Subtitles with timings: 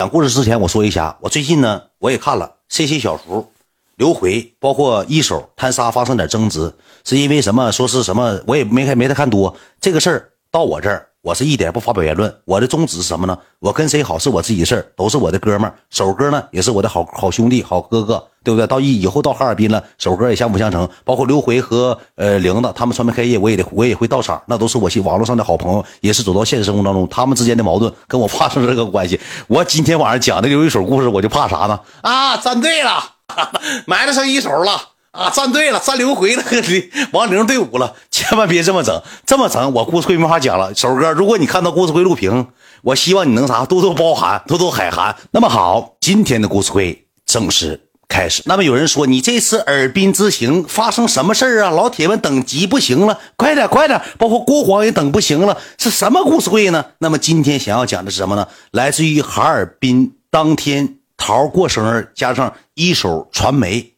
[0.00, 3.52] 讲故事之前，我说一下，我最近呢，我也看了 C C 小福、
[3.96, 6.72] 刘回，包括一手摊沙发生点争执，
[7.04, 7.70] 是因为什么？
[7.70, 8.40] 说是什么？
[8.46, 11.09] 我也没看没太看多这个事儿，到我这儿。
[11.22, 13.36] 我是一点不发表言论，我的宗旨是什么呢？
[13.58, 15.74] 我跟谁好是我自己的事儿，都是我的哥们儿。
[15.90, 18.66] 手哥呢也是我的好好兄弟、好哥哥，对不对？
[18.66, 20.88] 到以以后到哈尔滨了，手哥也相辅相成。
[21.04, 29.20] 包括刘回和呃玲子，他们传媒开业，我也得我也会到场，那都是我网络上的好朋友，也是走到现实生活当中，他们之间的矛盾跟我发生这个关系。
[29.46, 31.78] 我今天晚上讲的有一手故事，我就怕啥呢？
[32.00, 32.92] 啊，站队了，
[33.86, 34.89] 埋了上一手了。
[35.12, 36.42] 啊，站队了，站刘回了，
[37.12, 40.72] 王玲队伍了，千万别这么整，这么整我故事会没法讲了。
[40.74, 42.46] 首哥，如果你看到故事会录屏，
[42.82, 45.16] 我希望你能啥多多包涵，多多海涵。
[45.32, 48.44] 那么好，今天的故事会正式开始。
[48.46, 51.70] 那么有人说你这次尔滨之行发生什么事儿啊？
[51.70, 56.84] 老铁们等急不行了，快点快点，包括郭黄也等不行了，是什么故事会呢？
[56.98, 58.46] 那么今天想要讲的是什么呢？
[58.70, 63.94] 来自于哈尔滨当天桃过生日，加上一手传媒。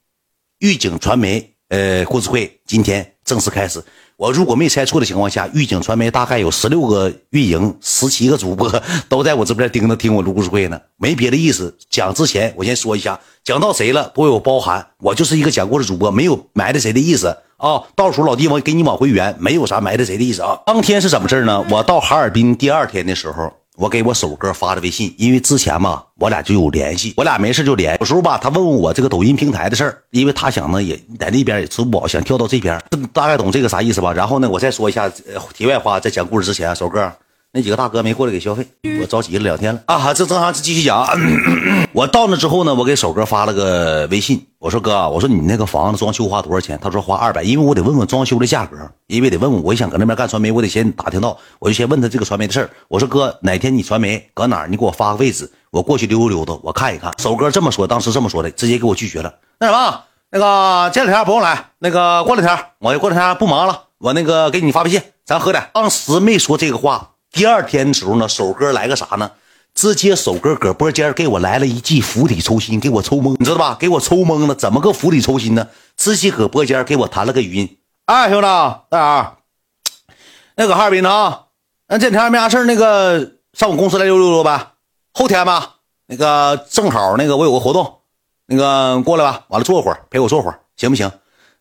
[0.63, 3.83] 预警传媒，呃，故事会今天正式开始。
[4.17, 8.73] 我如果没猜错的情况下，预警传媒大概有十六个运营，十七个主播
[9.09, 10.81] 都在我这边盯着听我录故事会呢。
[10.99, 14.87] 没别的意思，讲之前我先说一下，讲到谁了多有包含。
[14.99, 17.83] 我就是一个讲故事主播，没有埋汰谁的意思啊。
[17.97, 20.61] 到时候老弟我给你往回圆，没有啥埋汰谁的意思啊。
[20.65, 21.67] 当天是怎么事呢？
[21.71, 23.53] 我到哈尔滨第二天的时候。
[23.77, 27.97] 我给我首哥发的微信，因为之前嘛，我俩就有联系，我俩没事就连。
[28.01, 32.79] 有时候吧，他问问我这个抖音平台的事儿，因为他想呢，也在那边也支付宝，想跳到这边，
[33.15, 34.13] 大概懂这个啥意思吧？
[34.13, 35.11] 然后呢，我再说一下
[35.55, 37.11] 题外话，在讲故事之前，首哥。
[37.55, 38.67] 那几个大哥没过来给消费，
[38.99, 40.15] 我着急了两天了啊！
[40.15, 41.07] 这正常，继续讲。
[41.93, 46.79] 我到那之后呢，我给手哥发了个微信，我说哥，我说你那个房子装修花多少钱？
[46.83, 52.71] 他说花二百，因为我得问问装修的价格，因为得问问，我想搁那边干传媒，我得先打听到，我就先问他这个传媒的事儿。
[52.89, 54.67] 我说哥，哪天你传媒搁哪儿？
[54.67, 57.13] 你给我发个位置，我过去溜达溜达，我看一看。
[57.19, 59.31] 手哥这么说，当时这么说的，直接给我拒绝了。
[59.61, 65.63] 那什么，那个这两天不用来，那个过两天，我过两天不忙了，我那个给你发微信，咱喝点。
[65.75, 67.11] 当时没说这个话。
[67.33, 69.33] 第二天的时候呢，手哥来个啥呢？
[69.75, 73.75] 直接手哥搁播间给我来了一记釜底抽薪，给我抽懵，你知道吧？
[73.81, 75.69] 给我抽懵了，怎么个釜底抽薪呢？
[75.97, 77.79] 直接搁播间给我弹了个语音。
[78.05, 78.47] 哎，兄弟，
[78.91, 79.33] 大眼，
[80.57, 81.39] 那搁哈尔滨呢？
[81.89, 84.73] 那这两天没啥事那个上我公司来溜溜溜呗。
[85.15, 85.77] 后天吧，
[86.07, 88.01] 那个正好那个我有个活动，
[88.45, 89.47] 那个过来吧。
[89.49, 91.11] 完了坐会儿，陪我坐会儿，行不行？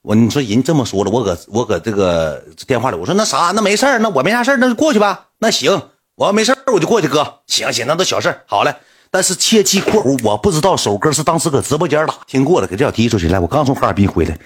[0.04, 5.28] 我你说人这么说了，我搁我搁这个电话里，我说那啥，那没事那我没啥事那就过去吧。
[5.40, 5.82] 那行，
[6.16, 7.42] 我要没事我就过去，哥。
[7.46, 8.74] 行行，那都小事好嘞。
[9.12, 13.40] 但是切记括弧，我不知道手哥是当时搁直播间打听过了，给这小踢出去来。
[13.40, 14.38] 我刚从哈尔滨回来，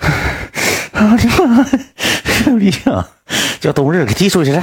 [0.94, 1.64] 我的妈！
[2.92, 3.08] 呀，
[3.60, 4.62] 叫冬日给踢出去了。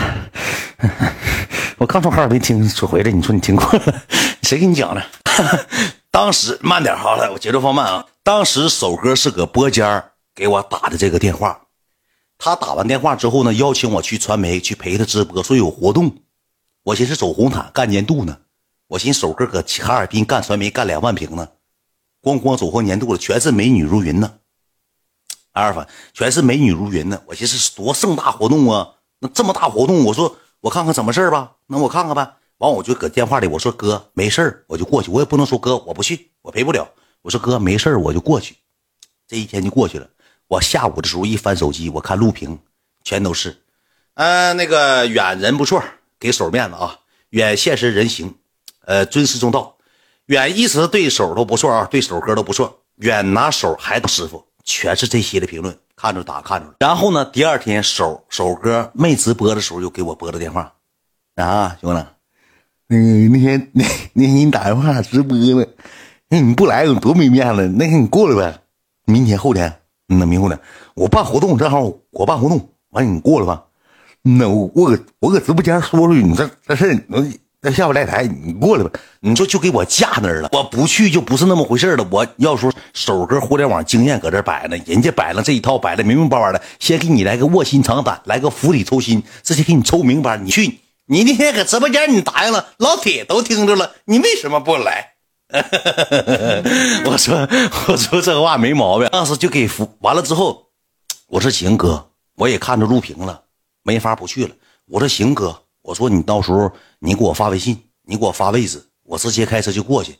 [1.78, 4.04] 我刚从哈尔滨听说回来，你说你听过了？
[4.42, 5.02] 谁给你讲的？
[6.12, 8.06] 当时慢点好了，我节奏放慢啊。
[8.24, 10.04] 当时手哥是搁播间
[10.34, 11.68] 给我打的这个电话，
[12.38, 16.18] 他打完电话之后呢，邀请我去传媒去陪他直播，说有活动。
[16.84, 18.40] 我寻思走红毯干年度呢，
[18.88, 21.50] 我寻思手哥搁哈尔滨干传媒干两万平呢，
[22.22, 24.40] 咣咣走过年度了，全是美女如云呢，
[25.52, 27.22] 阿尔法全是美女如云呢。
[27.28, 32.36] 我寻思多盛大活动啊，那这么大活动，我说我看看怎么事吧，那我看看呗。
[32.58, 36.88] 完我就搁电话里我说哥没事我就过去，我也不能说哥我不去，我陪不了。
[37.24, 38.56] 我说哥没事我就过去。
[39.28, 40.08] 这一天就过去了。
[40.52, 42.60] 我下午的时候一翻手机，我看录屏，
[43.06, 43.56] 全都是，
[44.16, 45.82] 嗯，那个远人不错，
[46.20, 47.00] 给手面子啊。
[47.30, 48.36] 远现实人行，
[48.86, 49.78] 呃，尊师重道。
[50.26, 52.82] 远一直对手都不错啊，对手哥都不错。
[52.98, 56.76] 远拿手还当师傅，全是这些的评论，看着打看着。
[56.80, 60.74] 然后呢，第二天手手哥没直播的时候，又给我拨的电话，
[61.36, 62.06] 啊，兄弟，
[62.88, 65.66] 那嗯，那天那那天你打电话直播了，
[66.28, 67.70] 那你不来有多没面子？
[67.70, 68.60] 那天你过来呗。
[69.06, 69.81] 明天后天，
[70.20, 70.60] 那明后天
[70.94, 73.64] 我办活动，正好我办活动，完你过来吧。
[74.22, 77.06] 那我我搁我搁直播间说出去，你这这事
[77.64, 78.90] 那下不来台，你过来吧。
[79.20, 82.08] 你说就给我架那儿了，我不去就不是那么回事了。
[82.10, 90.38] 我要说手哥互联网经验搁这摆呢，人家摆了这一套，摆的明明白白的，先给你来个卧薪尝胆，来个釜底抽薪，直接给你抽明白。
[90.38, 95.11] 你去，你那天搁直播间你答应了，老铁都听着了，你为什么不来？
[97.06, 97.48] 我说，
[97.88, 99.08] 我说这话没毛病。
[99.12, 100.68] 当时就给服完了之后，
[101.28, 103.44] 我说行哥，我也看着录屏了，
[103.84, 104.56] 没法不去了。
[104.88, 110.18] 我说行哥，我说你到时候你给我发微信，你给我发位置，我直接开车就过去。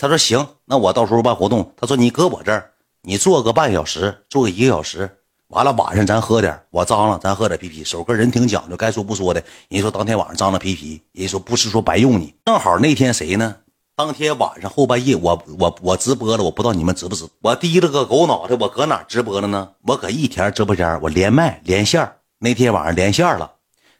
[0.00, 1.72] 他说行，那我到时候办活动。
[1.76, 2.72] 他说你搁我这儿，
[3.02, 5.18] 你坐个半小时，坐个一个小时。
[5.48, 7.84] 完了，晚上咱喝点我张了，咱喝点啤啤。
[7.84, 9.44] 首哥人挺讲究，该说不说的。
[9.68, 12.34] 人说当天晚上张了啤啤，人说不是说白用你。
[12.44, 13.54] 正好那天谁呢？
[13.96, 17.28] 当天晚上后半夜，我我我直播了，我不知道你们知不知？
[17.40, 19.68] 我低了个狗脑袋，我搁哪直播了呢？
[19.86, 22.10] 我搁一田直播间，我连麦连线
[22.40, 23.52] 那天晚上连线了，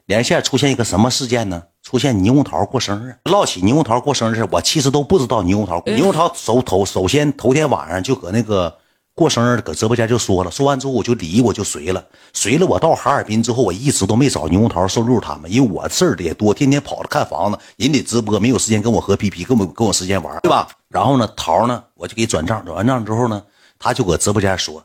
[0.06, 1.62] 连线出现一个什么事件呢？
[1.80, 5.80] 出现猕猴桃过生日，唠起猕猴桃过生日，我其实都不知道猕猴桃。
[5.82, 8.76] 猕猴桃首头首先头天晚上就搁那个。
[9.14, 20.68] 过生日搁直播间就说了，说完之后我就离我就随了，随了我到哈尔滨之后，我一直都没找牛红桃、瘦六他们，因为我事儿也多，天天跑着看房子，人得直播，没有时间跟我喝皮皮，跟我跟我时间玩，对吧？
[20.88, 23.40] 然后呢，桃呢，我就给转账，转完账之后呢，
[23.78, 24.84] 他就搁直播间说，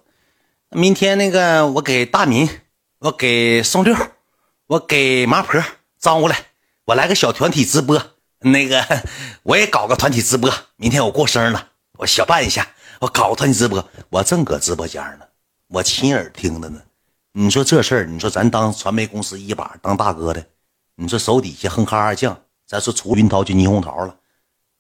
[0.70, 2.48] 明天那个我给大民，
[3.00, 3.96] 我给宋六，
[4.68, 5.60] 我给麻婆
[6.00, 6.38] 招呼来，
[6.86, 8.00] 我来个小团体直播，
[8.42, 8.86] 那个
[9.42, 12.68] 我也搞个团体直播，明天我过生日了，我小办一下。
[13.00, 15.26] 我搞他你直播，我正搁直播间呢，
[15.68, 16.82] 我亲耳听的呢。
[17.32, 20.46] 你说这事儿，你说咱当传媒公司一把当大哥的，
[20.96, 22.38] 你说手底下哼哈二将，
[22.68, 24.16] 咱说除云涛就霓虹桃了。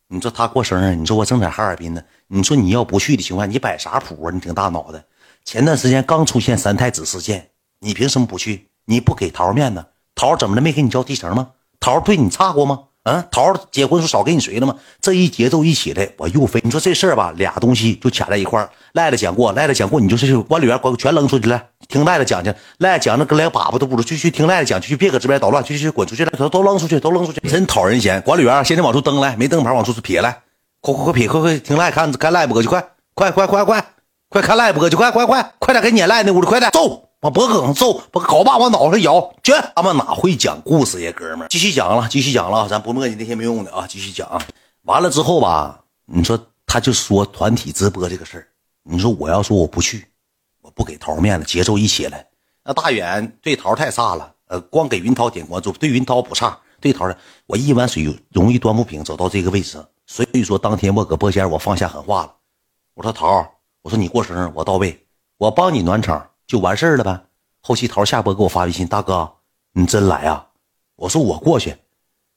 [0.07, 2.01] 你说他过生日，你说我正在哈尔滨呢。
[2.27, 4.31] 你说你要不去的情况下，你摆啥谱啊？
[4.31, 5.01] 你挺大脑袋。
[5.45, 7.50] 前段时间刚出现三太子事件，
[7.80, 8.68] 你凭什么不去？
[8.86, 9.86] 你不给桃面子？
[10.13, 11.51] 桃怎么的没给你交提成吗？
[11.80, 12.88] 桃对你差过吗？
[13.03, 14.75] 嗯，桃结婚时候少给你随了吗？
[15.01, 16.59] 这一节奏一起来，我又飞。
[16.63, 18.69] 你说这事儿吧，俩东西就卡在一块儿。
[18.91, 22.53] 赖子讲过，赖子讲过，你就是管理员管全扔出去了，听赖子讲去。
[22.79, 28.21] 赖讲那跟连粑粑都不如，去去听赖子讲，去别搁这边捣乱，去去滚出去了，都都扔出去，都扔出去，真讨人嫌。
[28.21, 30.41] 管理员现在往出蹬来，没灯牌往出撇来，
[30.81, 32.85] 快快快撇，快快听赖看看赖播去，快
[33.15, 33.85] 快快快快
[34.29, 37.08] 快看赖播去，快快快快点给撵赖那屋里，快点走。
[37.21, 39.51] 往脖梗上揍，把镐把往脑袋上咬去。
[39.75, 41.48] 他们哪会讲故事呀，哥们儿？
[41.50, 43.86] 继续讲了，继续讲了，咱不磨叽那些没用的啊。
[43.86, 44.42] 继续讲，
[44.83, 48.48] 完了之后吧，你说他就说团体直播这个事儿，
[48.83, 50.07] 你说我要说我不去，
[50.62, 52.25] 我不给桃面子，节奏一起来，
[52.63, 54.33] 那大远对桃太差了。
[54.48, 57.18] 呃，光给云涛点关注，对云涛不差，对桃的
[57.48, 59.77] 我一碗水容易端不平，走到这个位置。
[60.07, 62.33] 所以说当天我搁播间我放下狠话了，
[62.94, 63.45] 我说桃，
[63.81, 65.06] 我说你过生日我到位，
[65.38, 66.28] 我帮你暖场。
[66.49, 67.25] 就完事儿了呗。
[67.61, 69.31] 后期桃下播给我发微信，大哥，
[69.71, 70.47] 你真来啊？
[70.95, 71.77] 我说我过去。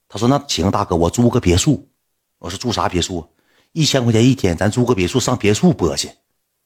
[0.07, 1.89] 他说那行，大哥，我租个别墅。
[2.37, 3.27] 我说住啥别墅？
[3.71, 6.11] 一千块钱一天，咱租个别墅上别墅播去，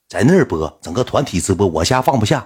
[0.10, 2.46] 在那儿播，整个团体直播，我家放不下。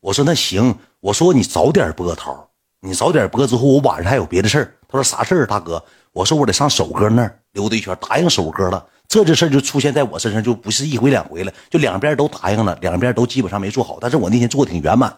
[0.00, 2.50] 我说那行，我说你早点播桃，
[2.80, 4.76] 你早点播之后，我晚上还有别的事儿。
[4.86, 5.82] 他说啥事儿，大哥？
[6.12, 8.86] 我说我得上首哥那儿溜达一圈，答应首哥了。
[9.14, 13.98] 这这事儿就出现在我身上，就不是一回两回了，就两边都答应了，两边都基本上没做好。
[14.00, 15.16] 但是我那天做的挺圆满。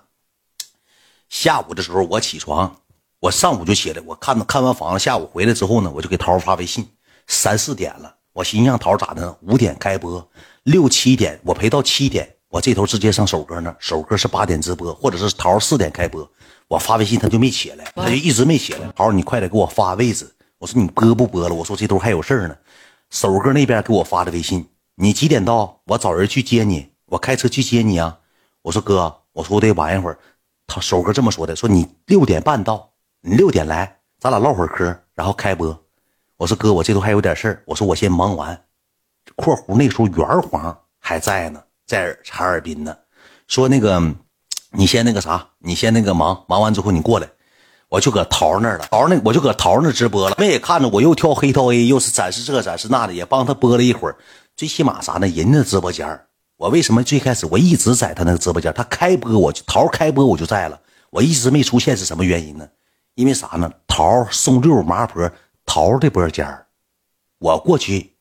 [1.30, 2.76] 下午的时候我起床，
[3.20, 6.86] 我上午就起来，我看看完房子，下午回来之后呢，我就给桃发微信，
[7.26, 9.34] 三四点了，我寻思让桃咋的呢？
[9.40, 10.28] 五点开播，
[10.64, 16.30] 六七点我陪到七点，我这头直接上首哥那，首哥是八点直播，或者是桃四点开播，
[16.68, 18.80] 我发微信他就没起来，他就一直没起来。
[18.94, 21.54] 桃，你快点给我发位置，我说你播不播了？
[21.54, 22.54] 我说这头还有事儿呢。
[23.10, 25.80] 首哥那边给我发的微信，你几点到？
[25.84, 28.18] 我找人去接你，我开车去接你啊。
[28.62, 30.18] 我说哥，我说我得晚一会儿。
[30.66, 35.84] 他首哥这么说的，说你六点半到，你六点来，咱俩唠会儿嗑，然后开播。
[36.36, 38.64] 我说哥，我这头还有点事儿，我说我先忙完。
[39.36, 42.96] 括弧那时候圆黄还在呢，在哈尔滨呢。
[43.46, 44.02] 说那个，
[44.70, 47.28] 你先那个啥，你先那个忙，忙完之后你过来。
[47.88, 54.16] 我就搁桃那儿了，桃那我就搁桃那直播了，妹也看着我又跳黑桃 A，又是展示这展示那的，也帮他播了一会儿。
[54.56, 55.26] 最起码啥呢？
[55.28, 56.20] 人家直播间
[56.56, 58.72] 我为什么最开始我一直在他那个直播间？
[58.74, 62.66] 他开播，我就桃开播我就在了，我一直没出现是什么原因呢？
[63.14, 63.70] 因为啥呢？
[63.86, 65.30] 桃送六麻婆
[65.64, 66.46] 桃的播间
[67.38, 68.14] 我过去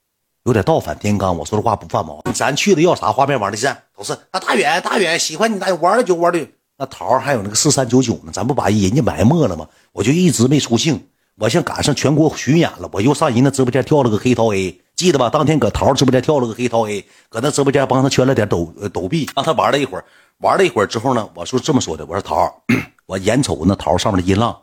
[0.44, 2.22] 有点倒反天罡，我说的话不犯毛。
[2.34, 6.48] 咱去的要啥画面网站都是啊，大远大远喜欢你大远玩了就玩的。
[6.78, 9.68] 那桃还有那个四三九九呢，咱不把人家埋没了吗？
[9.92, 11.08] 我就一直没出镜。
[11.38, 15.30] 我像赶上全国巡演了，我又上人那直播间跳了个黑桃 A，记得吧？
[15.30, 20.06] 当天搁桃直播间跳了个黑桃 A，搁那直播间帮他圈了点抖抖币，让他玩了一会儿。
[20.38, 22.64] 玩了一会儿之后呢，我说这么说的，我说桃，
[23.06, 24.58] 我眼瞅那桃上面的音浪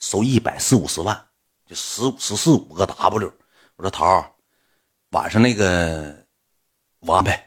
[0.00, 1.16] 收一百四五十万，
[1.68, 3.32] 就十十四五个 W。
[3.76, 4.24] 我说桃，
[5.10, 6.16] 晚上那个
[7.00, 7.44] 我安排。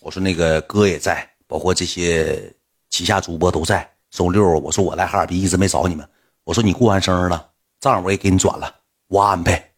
[0.00, 2.52] 我说那个哥也在，包括这些。
[2.88, 6.08] 旗下主播都在，周六我说我来哈尔滨一直没找你们，
[6.44, 7.50] 我说你过完生日了，
[7.80, 8.72] 账我也给你转了，
[9.08, 9.72] 我安排。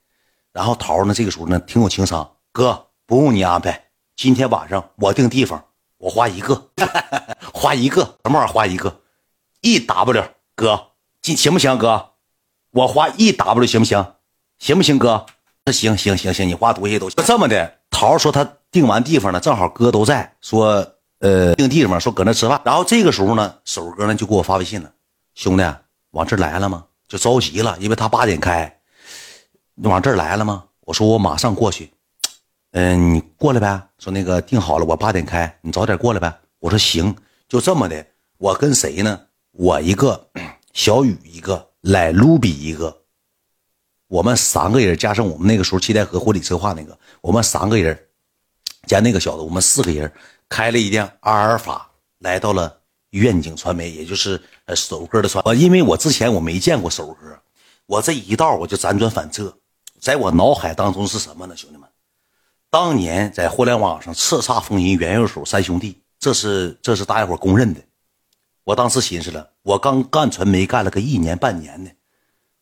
[0.52, 5.64] 然后桃呢，这个时候呢挺有情商，哥不用你安排，今天晚上我定地方，
[5.96, 6.70] 我花一个，
[7.52, 9.00] 花一个什么玩意儿花一个，
[9.62, 10.24] 一 W
[10.54, 10.88] 哥，
[11.22, 12.10] 行行不行哥？
[12.70, 14.14] 我花一 W 行不行？
[14.58, 15.26] 行不行哥？
[15.64, 17.24] 那行行行行，你花多些都行。
[17.24, 20.94] 这么的，桃说他定完地方了，正好哥都在，说。
[21.20, 24.92] 呃，定地方说搁那吃饭，然后这个时候呢，首哥呢就给我发微信了，
[25.34, 25.64] 兄弟，
[26.10, 26.84] 往这来了吗？
[27.08, 28.80] 就着急了，因为他八点开，
[29.76, 30.64] 往这来了吗？
[30.82, 31.90] 我说我马上过去。
[32.72, 33.82] 嗯，你过来呗。
[33.98, 36.32] 说那个定好了，我八点开，你早点过来呗。
[36.60, 37.16] 我说行，
[37.48, 38.06] 就这么的。
[38.36, 39.20] 我跟谁呢？
[39.52, 40.28] 我一个，
[40.72, 43.02] 小雨一个，来卢比一个。
[44.06, 47.98] 我们三个人加上我们那个时候七代河婚礼策划那个，我们三个人
[48.86, 50.12] 加那个小子，我们四个人
[50.48, 55.42] 开了一辆阿尔法，来到了愿景传媒，也就是呃首歌的传。
[55.44, 57.38] 我因为我之前我没见过首歌，
[57.86, 59.56] 我这一道我就辗转反侧，
[60.00, 61.88] 在我脑海当中是什么呢，兄弟们？
[62.70, 67.80] 当年在互联网上叱咤风云元右手三兄弟，这是这是大家伙公认的。
[68.64, 71.90] 我当时寻思了，我刚干传媒干了个一年半年的，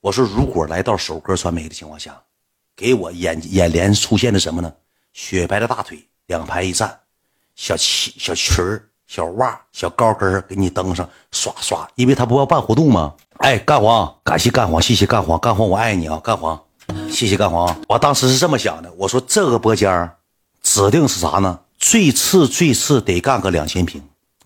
[0.01, 2.23] 我说如果来到首歌传媒的情况下，
[2.77, 4.73] 给我眼眼帘出现的什么呢？
[5.13, 7.01] 雪白的大腿，两排一站，
[7.57, 13.13] 小旗小裙儿、小袜、小高跟给你蹬上，刷刷，因为他不要办活动吗？
[13.39, 16.63] 哎，干黄，感谢干黄，谢谢干黄，干黄我爱你啊，干黄。
[17.11, 20.09] 谢谢干黄，我当时是这么想的，我说这个播间
[20.63, 21.59] 指定是啥呢？
[21.79, 24.01] 最次最次得干个两千平，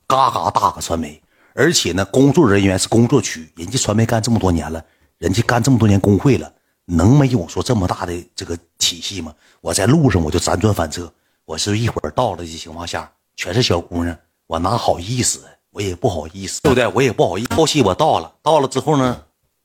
[0.07, 1.21] 嘎嘎大个传媒，
[1.55, 4.83] 而且呢，工作人员是工作区，人家传媒干这么多年了，
[5.19, 6.51] 人家干这么多年工会了，
[6.87, 9.35] 能没有说这么大的这个体系吗？
[9.61, 11.13] 我在路上我就辗转反侧，
[11.51, 14.17] 我是一会儿到了的情况下，全是小姑娘，
[14.47, 15.45] 我哪好意思？
[15.71, 16.87] 我也不好意思，对不对？
[16.87, 17.55] 我也不好意思。
[17.57, 19.21] 后期我到了，到了之后呢，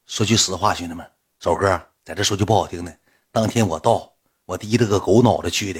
[0.07, 1.05] 说句实话，兄弟们，
[1.39, 1.79] 首哥。
[2.03, 2.97] 在这说句不好听的，
[3.31, 4.11] 当天我到，
[4.45, 5.79] 我低着个狗脑袋去的。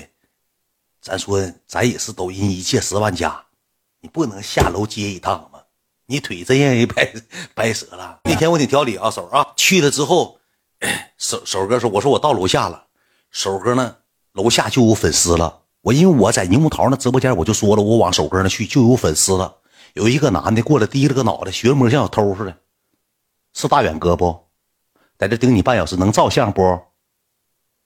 [1.02, 3.44] 咱说，咱也是抖音一切十万加，
[4.00, 5.60] 你不能下楼接一趟吗？
[6.06, 7.14] 你腿真让人掰
[7.56, 8.20] 掰折了。
[8.26, 10.40] 那天我挺挑理啊，手啊，去了之后，
[11.18, 12.86] 手手哥说：“我说我到楼下了。”
[13.32, 13.98] 手哥呢，
[14.34, 15.64] 楼下就有粉丝了。
[15.86, 19.58] 我因为我在柠檬桃那直播间，我就说了，我往首哥那去就有粉丝了。
[19.94, 22.56] 有一个男的过来，低了个脑袋，学模像小偷似的，
[23.54, 24.46] 是大远哥不？
[25.20, 26.80] 在这盯你半小时，能照相不？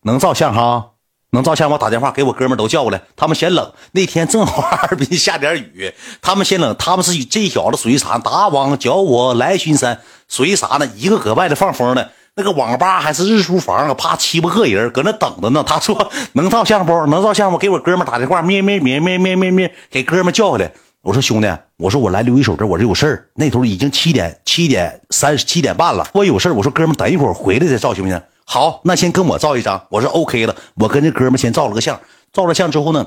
[0.04, 0.92] 能照相哈，
[1.32, 1.70] 能照相。
[1.70, 3.74] 我打电话给我哥们都叫过来，他们嫌冷。
[3.92, 6.74] 那天正好哈尔滨下点雨，他们嫌冷。
[6.80, 8.18] 他们是这小子属于啥？
[8.18, 10.88] 打网叫我来巡山，属于啥呢？
[10.96, 12.08] 一个搁外头放风呢，
[12.40, 13.94] 那个网吧还是日租房啊？
[13.94, 15.62] 啪，七八个人搁那等着呢。
[15.68, 17.06] 他说能照相不？
[17.08, 17.58] 能照相不？
[17.58, 20.72] 给我哥们打电话，咩咩咩咩咩咩咩，给哥们叫回来。
[21.02, 23.28] 我说兄弟，我说我来留一手这，我这有事儿。
[23.36, 26.54] 那头已经七点七点三十七点半了，我有事儿。
[26.54, 28.22] 我说哥们，等一会儿回来再照行不行？
[28.46, 29.82] 好，那先跟我照一张。
[29.90, 32.00] 我说 OK 了，我跟这哥们先照了个相。
[32.32, 33.06] 照了相之后呢，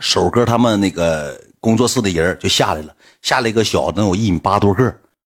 [0.00, 4.94] 手哥他们那个工作室的人就下来了，下来一个小子，能有一米八多个，